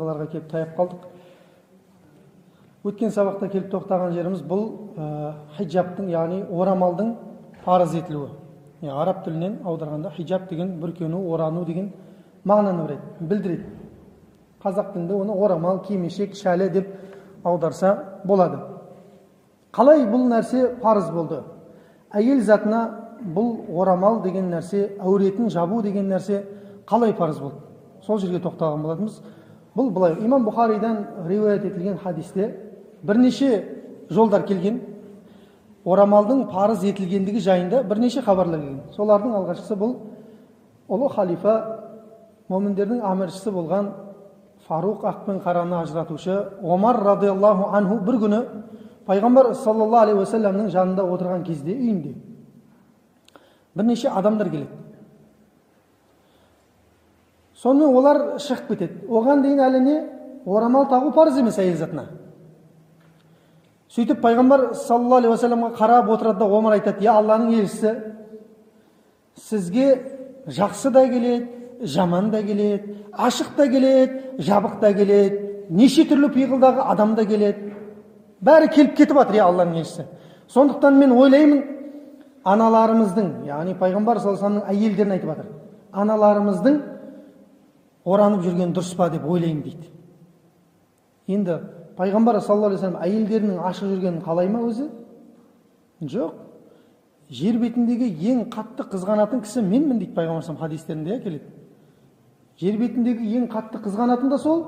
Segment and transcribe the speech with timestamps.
[0.00, 1.08] оларға келіп таяп қалдық.
[2.84, 4.64] Өткен сабақта келіп тоқтаған жеріміз бұл
[4.96, 7.14] ә, хиджабтың яғни орамалдың
[7.64, 8.30] парыз етілуі.
[8.80, 11.92] Я, араб тілінен аударғанда хиджаб деген бүркену орану деген
[12.44, 13.64] мағынаны береді білдіреді.
[14.64, 16.88] Қазақ тілінде оны орамал кимешек шәлі деп
[17.44, 18.58] аударса болады.
[19.72, 21.42] Қалай бұл нәрсе парыз болды?
[22.12, 22.80] Әйел затына
[23.20, 26.42] бұл орамал деген нәрсе әуретін жабу деген нәрсе
[26.88, 27.60] қалай парыз болды?
[28.02, 29.20] Сол жерге тоқталған болатынбыз.
[29.76, 30.16] Бұл былай.
[30.24, 32.54] Имам бұхаридан риуаят етілген хадисте
[33.02, 33.64] бірнеше
[34.10, 34.80] жолдар келген.
[35.84, 38.80] Орамалдың парыз етілгендігі жайында бірнеше хабарлар келген.
[38.96, 39.96] Солардың алғашқысы бұл
[40.90, 41.54] ұлы халифа
[42.50, 43.92] моміндердің әміршісі болған
[44.66, 48.40] фаруқ ақ пен қараны ажыратушы омар радиаллаху анху бір күні
[49.06, 52.14] пайғамбар саллаллаху алейхи уассаламның жанында отырған кезде үйінде
[53.74, 54.68] бірнеше адамдар келеді.
[57.62, 59.04] Сонымен олар шығып кетеді.
[59.08, 59.96] Оған дейін әлі не?
[60.46, 62.06] Орамал тағу парыз емес әйел затына.
[63.90, 67.96] Сөйтіп пайғамбар саллаллаху алейхи уассаламға қарап отырады да омар айтады я алланың елшісі
[69.48, 69.88] сізге
[70.46, 75.40] жақсы да келеді жаман да келеді ашық та келеді жабық та келеді
[75.70, 77.74] неше түрлі пиғылдағы адам да келеді
[78.40, 80.06] бәрі келіп кетіп жатыр иә алланың елшісі
[80.54, 81.64] сондықтан мен ойлаймын
[82.44, 85.46] аналарымыздың яғни пайғамбар саллаллаху алейhi әйелдерін айтып жатыр.
[85.92, 86.78] Аналарымыздың
[88.04, 89.90] оранып жүргені дұрыс па деп ойлаймын дейді.
[91.28, 91.58] Енді
[91.98, 94.88] пайғамбар саллаллаху алейhi вассалам әйелдерінің ашық жүргенін қалай ма өзі?
[96.00, 96.32] Жоқ.
[97.30, 101.44] Жер бетіндегі ең қатты қызғанатын кісі менмін дейді пайғамбар хадистерінде иә келеді.
[102.60, 104.64] Жер бетіндегі ең қатты қызғанатын да сол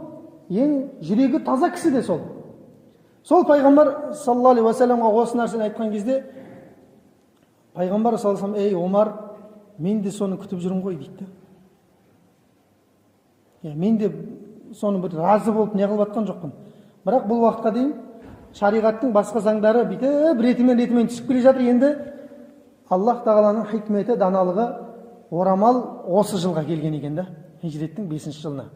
[0.50, 2.20] ең жүрегі таза кісі де сол.
[3.25, 6.22] Сол пайғамбар саллаллаху алейхи уассаламға осы нәрсені айтқан кезде
[7.75, 9.12] пайғамбар саллаллаху алейhi ей омар
[9.78, 11.27] мен де соны күтіп жүрмін ғой дейді
[13.62, 14.10] иә мен де
[14.74, 16.52] соны бір разы болып не қылып жатқан жоқпын.
[17.06, 17.92] Бірақ бұл уақытқа дейін
[18.58, 21.92] шариғаттың басқа заңдары бүйтіп ретімен ретімен түсіп келе жатыр енді
[22.88, 24.66] аллах тағаланың хикметі даналығы
[25.31, 27.26] орамал осы жылға келген екен да
[27.62, 28.69] хижреттің бесінші жылына.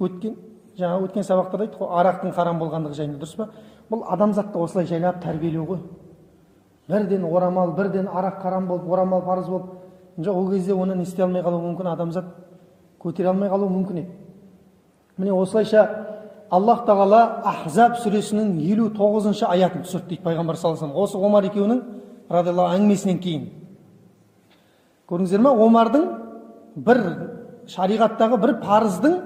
[0.00, 0.36] Өткен
[0.78, 3.48] жаңа өткен сабақта да айттық қой арақтың харам болғандығы жайында дұрыс па?
[3.90, 5.82] Бұл адамзатты осылай жайлап тәрбиелеу ғой.
[6.88, 9.66] Бірден орамал бірден арақ харам болып орамал парыз болып
[10.18, 12.24] жоқ ол кезде оны не істей алмай қалуы мүмкін адамзат.
[13.04, 14.12] Көтере алмай қалуы мүмкін еді
[15.18, 15.84] міне осылайша
[16.50, 21.82] аллах тағала ахзаб сүресінің елу тоғызыншы аятын түсірді дейді пайғамбар саллаллаху алейhi осы омар екеуінің
[22.30, 23.46] радиаллаху әңгімесінен кейін
[25.10, 26.08] көрдіңіздер ма омардың
[26.86, 27.00] бір
[27.74, 29.20] шариғаттағы бір парыздың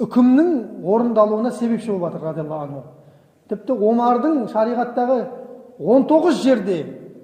[0.00, 0.50] үкімнің
[0.86, 2.82] орындалуына себепші болып жатыр радиаллаху анху
[3.50, 5.18] тіпті омардың шариғаттағы
[5.80, 6.78] 19 жерде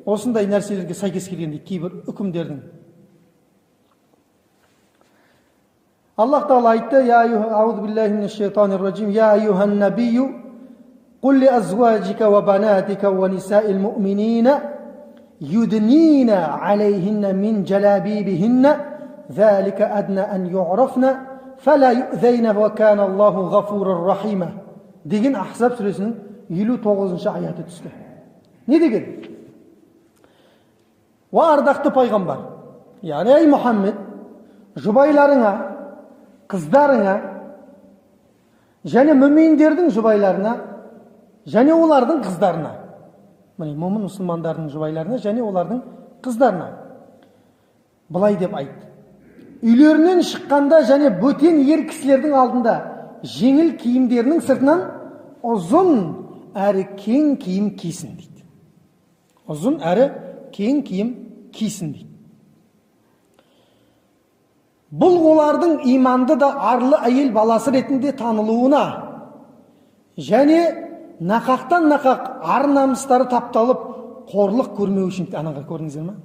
[0.07, 2.61] осындай нәрселерге сәйкес келген дейді кейбір үкімдердің
[6.17, 10.31] alloh "Ya aytdi a'udhu billahi mina shaytonir rojim ya ayyuhan nabiyyu
[11.21, 14.61] qul li azwajika wa banatika wa nisail mu'minina
[15.41, 18.79] yudnina alayhinna min jalabibihinna
[19.29, 21.11] zalika adna an yu'rafna
[21.59, 24.49] fala yu'zayna va kana allohu g'afurur rahima
[25.05, 26.17] degan ahzab surasining
[26.51, 27.91] 59 oyati tushdi
[28.69, 29.05] ne degan
[31.33, 32.39] va ardoqli payg'ambar
[33.03, 33.97] ya'ni ey muhammad
[34.85, 35.76] jubaylaringga
[36.51, 37.15] қыздарыңа
[38.87, 40.57] және мүминдердің жұбайларына
[41.47, 42.73] және олардың қыздарына
[43.59, 45.81] міне момын мұсылмандардың жұбайларына және олардың
[46.23, 46.69] қыздарына
[48.11, 48.75] былай деп айт.
[49.63, 52.75] Үйлерінен шыққанда және бөтен ер кісілердің алдында
[53.25, 54.83] жеңіл киімдерінің сыртынан
[55.43, 55.93] ұзын
[56.55, 58.45] әрі кең киім кисін дейді.
[59.49, 60.11] Ұзын әрі
[60.53, 61.15] кең киім
[61.57, 62.16] кисін дейді.
[65.01, 68.85] Бұл олардың иманды да арлы әйел баласы ретінде танылуына
[70.17, 70.61] және
[71.21, 73.85] нақақтан нақақ ар намыстары тапталып
[74.31, 76.17] қорлық көрмеу үшін анаға көрдіңіздер ма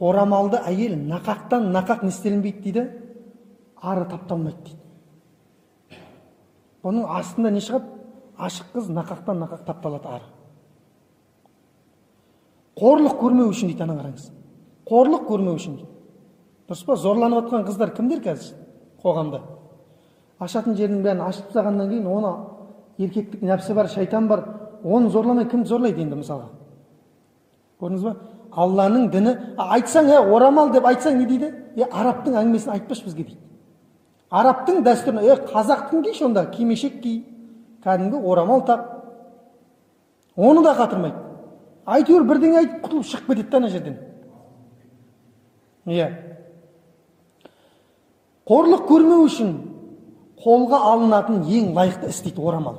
[0.00, 2.84] орамалды әйел нақақтан нақақ не істелінбейді дейді.
[3.82, 6.00] Ары тапталмайды дейді.
[6.82, 7.90] Бұның астында не шығады?
[8.38, 10.26] Ашық қыз нақақтан нақақ тапталады ары.
[12.78, 14.30] Қорлық көрмеу үшін дейді ана қараңыз.
[14.86, 15.90] Қорлық көрмеу үшін дейді.
[16.68, 18.56] Дұрыс па зорланып жатқан қыздар кімдер қазір
[19.02, 19.40] қоғамда?
[20.38, 22.32] Ашатын жерінің бәрін ашып тастағаннан кейін оны
[22.98, 24.44] еркектік нәпсі бар шайтан бар.
[24.84, 26.50] Оны зорламай кімді зорлайды енді мысалға?
[27.80, 28.14] Көрдіңіз ба?
[28.52, 31.50] Алланың діні айтсаң е орамал деп айтсаң не дейді?
[31.76, 33.40] Е арабтың әңгімесін айтпашы бізге дейді.
[34.30, 37.24] Арабтың дәстүрін е қазақтың дейші онда кимешек ки
[37.84, 38.86] кәдімгі орамал тақ
[40.36, 41.16] оны да қатырмайды.
[41.86, 43.98] Әйтеуір бірдеңе айтып құтылып шығып кетеді да ана жерден.
[45.86, 46.27] Иә.
[48.48, 49.54] Қорлық көрмеу үшін
[50.42, 52.78] қолға алынатын ең лайықты іс дейді орамал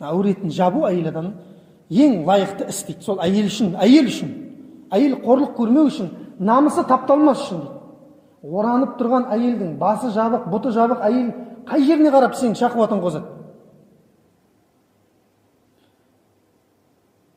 [0.00, 1.34] әуретін жабу әйел адамның
[1.90, 4.34] ең лайықты іс дейді сол әйел үшін әйел үшін
[4.94, 7.80] әйел қорлық көрмеу үшін намысы тапталмас үшін дейді.
[8.44, 11.30] Оранып тұрған әйелдің басы жабық бұты жабық әйел
[11.68, 13.30] қай жеріне қарап сенің шахуатың қозады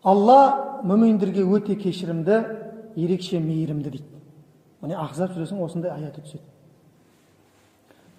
[0.03, 2.41] алла мүминдерге өте кешірімді
[2.95, 4.21] ерекше мейірімді дейді.
[4.81, 6.43] Міне ахзаб сүресінің осындай аяты түседі.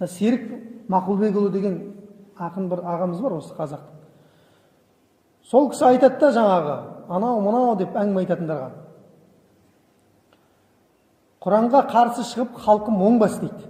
[0.07, 0.45] Серік
[0.89, 1.79] мақұлбекұлы деген
[2.39, 3.97] ақын бір ағамыз бар осы қазақтың
[5.51, 6.77] сол кісі айтады да жаңағы
[7.09, 8.71] анау мынау деп әңгіме айтатындарға
[11.43, 13.69] құранға қарсы шығып халқым оңбас дейді.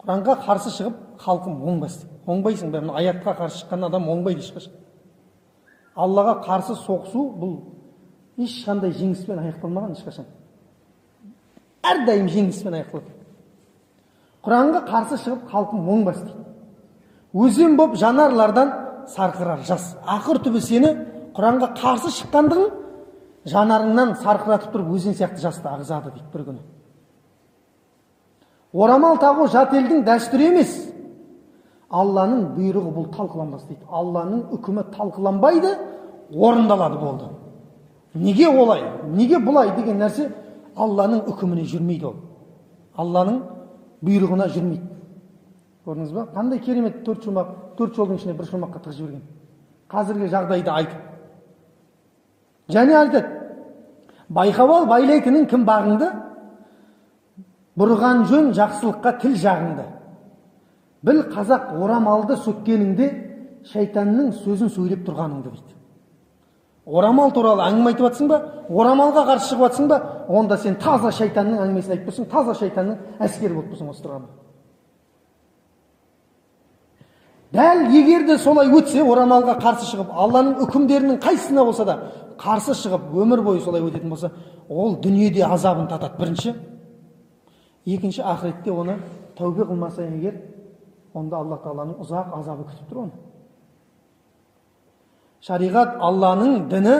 [0.00, 2.14] Құранға қарсы шығып халқым оңбас дейді.
[2.26, 4.72] Оңбайсың бәрі аятқа қарсы шыққан адам оңбайды ешқашан
[5.94, 7.56] аллаға қарсы соғысу бұл
[8.40, 10.28] ешқандай жеңіспен аяқталмаған ешқашан
[11.90, 13.16] әрдайым жеңіспен аяқталады
[14.44, 16.34] құранға қарсы шығып халқым дейді
[17.34, 18.72] өзен боп жанарлардан
[19.08, 19.96] сарқырар жас.
[20.06, 20.90] Ақыр түбі сені
[21.36, 22.70] құранға қарсы шыққандығың
[23.46, 26.62] жанарыңнан сарқыратып тұрып өзен сияқты жасты ағызады дейді бір күні.
[28.72, 30.74] Орамал тағу жат елдің дәстүрі емес.
[31.90, 33.86] Алланың бұйрығы бұл талқыланбас дейді.
[33.90, 35.72] Алланың үкімі талқыланбайды
[36.30, 37.30] орындалады болды.
[38.14, 40.30] Неге олай неге бұлай деген нәрсе
[40.76, 42.14] алланың үкіміне жүрмейді ол.
[42.94, 43.42] Алланың
[44.04, 44.86] бұйрығына жүрмейді
[45.84, 49.22] көрдіңіз ба қандай керемет төрт шумақ төрт жолдың ішіне бір шумаққа тығып жіберген
[49.90, 51.00] қазіргі жағдайды айтып
[52.74, 53.28] және айтады
[54.30, 56.10] байқап ал байлайтының кім бағыңды
[57.80, 59.86] бұрған жөн жақсылыққа тіл жағыңды
[61.06, 63.10] біл қазақ орамалды сөккеніңде
[63.72, 65.69] шайтанның сөзін сөйлеп тұрғаныңды дейді
[66.90, 68.38] орамал туралы әңгіме айтып жатсың ба?
[68.70, 69.98] орамалға қарсы шығып жатсың ба?
[70.28, 74.26] онда сен таза шайтанның әңгімесін айтып тұрсың таза шайтанның әскері болып тұрсың осы тұрғанда.
[77.52, 81.98] дәл егер де солай өтсе орамалға қарсы шығып алланың үкімдерінің қайсысына болса да
[82.38, 84.32] қарсы шығып өмір бойы солай өтетін болса
[84.68, 86.18] ол дүниеде азабын татады.
[86.18, 86.54] бірінші.
[87.86, 88.98] екінші ақыретте оны
[89.36, 90.34] тәубе қылмаса егер
[91.14, 93.29] онда алла тағаланың ұзақ азабы күтіп тұр оны.
[95.46, 96.96] Шариғат алланың діні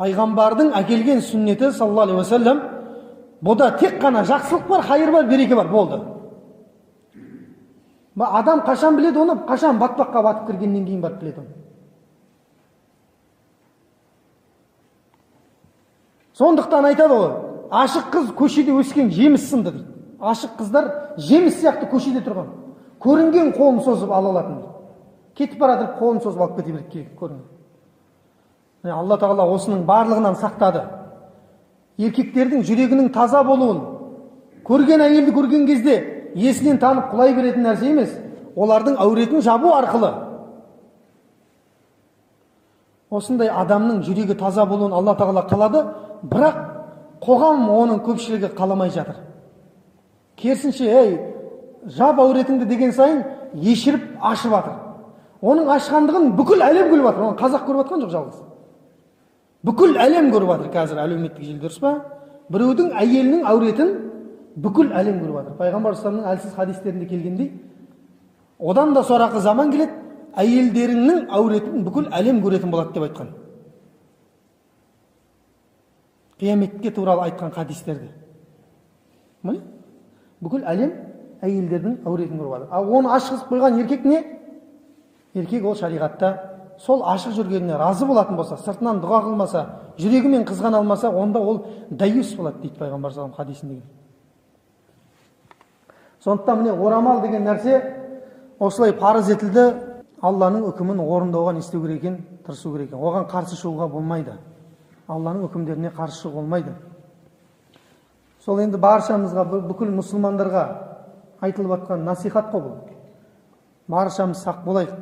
[0.00, 2.60] пайғамбардың әкелген сүннеті саллаллаху алейхи уассалам
[3.44, 6.00] бұда тек қана жақсылық бар хайыр бар береке бар болды.
[8.20, 9.38] Адам қашан біледі оны?
[9.48, 11.54] Қашан батпаққа батып кіргеннен кейін барып біледі оны?
[16.36, 17.30] Сондықтан айтады ғой
[17.70, 19.86] ашық қыз көшеде өскен жеміс сынды дейді.
[20.20, 22.50] Ашық қыздар жеміс сияқты көшеде тұрған.
[23.00, 24.69] Көрінген қолын созып ала алатын дейді.
[25.40, 30.86] Кетіп бара жатып қолын созып алып кете береді көрінген алла тағала осының барлығынан сақтады.
[32.00, 33.80] Еркектердің жүрегінің таза болуын
[34.64, 35.96] көрген әйелді көрген кезде
[36.34, 38.14] есінен танып құлай беретін нәрсе емес
[38.56, 40.12] олардың әуретін жабу арқылы
[43.10, 45.82] осындай адамның жүрегі таза болуын алла тағала қалады
[46.30, 46.60] бірақ
[47.24, 49.16] қоғам оның көпшілігі қаламай жатыр.
[50.36, 51.18] Керісінше ей
[51.84, 54.89] жап әуретіңді деген сайын ешіріп ашып жатыр.
[55.40, 58.40] Оның ашқандығын бүкіл әлем көріп жатыр оны қазақ көріп жатқан жоқ жалғыз
[59.64, 61.94] бүкіл әлем көріп жатыр қазір әлеуметтік желі дұрыс па
[62.52, 63.92] біреудің әйелінің әуретін
[64.60, 67.52] бүкіл әлем көріп жатыр пайғамбар исламның әлсіз хадистерінде келгендей
[68.58, 69.96] одан да сорақы заман келеді
[70.36, 73.30] әйелдеріңнің әуретін бүкіл әлем көретін болады деп айтқан
[76.40, 78.10] қияметке туралы айтқан хадистерде
[79.42, 79.62] міне
[80.40, 80.92] бүкіл әлем
[81.40, 84.22] әйелдердің әуретін көріп жатыр ал оны ашқызып қойған еркек не
[85.34, 86.36] еркек ол шариғатта
[86.78, 89.66] сол ашық жүргеніне разы болатын болса сыртынан дұға қылмаса
[89.98, 93.82] жүрегімен қызғана алмаса онда ол даюс болады дейді пайғамбар салам хадисінде.
[96.24, 97.82] Сондықтан міне орамал деген нәрсе
[98.58, 99.74] осылай парыз етілді
[100.20, 102.98] алланың үкімін орындауға не істеу керек екен тырысу керек екен.
[102.98, 104.34] Оған қарсы шығуға болмайды.
[105.08, 106.74] Алланың үкімдеріне қарсы шығуға болмайды.
[108.44, 110.64] Сол енді баршамызға бүкіл мұсылмандарға
[111.40, 112.76] айтылып жатқан насихат қой бұл.
[113.88, 114.92] Баршамыз сақ болайық.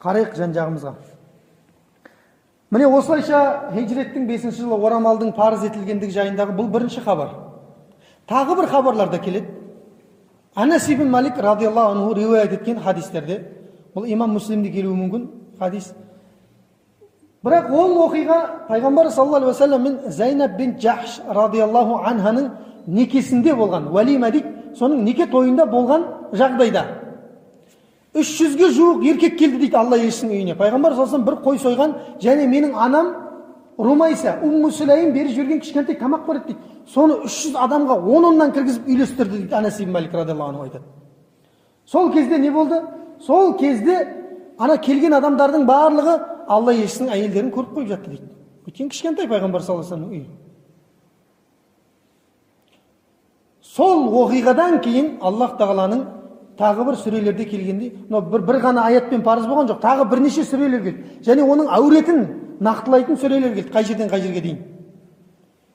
[0.00, 0.94] Қарайық жан жағымызға
[2.70, 7.32] міне осылайша хижреттің бесінші жылы орамалдың парыз етілгендігі жайындағы бұл бірінші хабар.
[8.30, 9.48] Тағы бір хабарлар да келеді.
[10.54, 13.40] Анас ибн малик радиаллаху анху риуаят еткен хадистерде
[13.94, 15.26] бұл имам муслимде келуі мүмкін
[15.58, 15.92] хадис.
[17.42, 18.38] Бірақ ол оқиға
[18.68, 22.50] пайғамбар саллаллаху алейхи уассалам мен зайнаб бин жахш радиаллаху анханың
[22.86, 23.90] некесінде болған.
[23.90, 26.84] Уәлима дейді соның неке тойында болған жағдайда.
[28.14, 32.46] Үш жүзге жуық еркек келді дейді алла елшісінің үйіне пайғамбар саллаллаху бір қой сойған және
[32.50, 33.12] менің анам
[33.78, 38.52] румайса умму беріп жіберген кішкентай тамақ бар еді дейді соны үш жүз адамға он оннан
[38.52, 40.84] кіргізіп үйлестірді дейді анас ибн малик радиаллаху анху айтады
[41.86, 42.82] сол кезде не болды
[43.20, 44.08] сол кезде
[44.58, 48.24] ана келген адамдардың барлығы алла елшісінің әйелдерін көріп қойып жатты дейді
[48.66, 50.26] өйткені кішкентай пайғамбар саллаллаху алейhi үйі
[53.62, 56.19] сол оқиғадан кейін аллах тағаланың
[56.60, 60.82] тағы бір сүрелерде келгенде мынау бір, бір ғана аятпен парыз болған жоқ тағы бірнеше сүрелер
[60.84, 61.04] келді.
[61.24, 62.24] Және оның әуретін
[62.60, 64.58] нақтылайтын сүрелер келді қай жерден қай жерге дейін.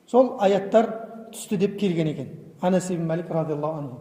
[0.07, 0.91] Сол аяттар
[1.33, 2.27] түсті деп келген екен.
[2.61, 3.97] Анас ибн мәлик радиаллаху анху.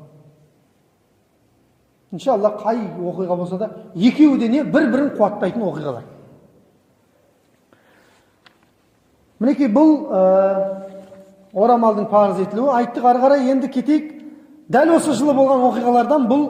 [2.13, 6.05] Иншалла қай оқиға болса да екеуі де не бір бірін қуаттайтын оқиғалар.
[9.41, 10.21] Мінекей бұл ә,
[11.53, 12.71] орамалдың парыз етілуі.
[12.79, 14.13] Айттық ары қарай енді кетейік.
[14.69, 16.45] Дәл осы жылы болған оқиғалардан бұл